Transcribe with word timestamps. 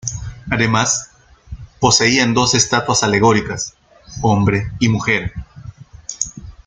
Además, 0.49 1.11
poseían 1.79 2.33
dos 2.33 2.55
estatuas 2.55 3.03
alegóricas, 3.03 3.75
hombre 4.23 4.71
y 4.79 4.89
mujer. 4.89 5.31